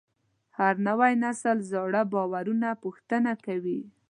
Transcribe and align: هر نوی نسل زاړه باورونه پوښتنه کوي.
هر 0.57 0.73
نوی 0.87 1.13
نسل 1.23 1.57
زاړه 1.71 2.01
باورونه 2.13 2.69
پوښتنه 2.83 3.31
کوي. 3.45 3.79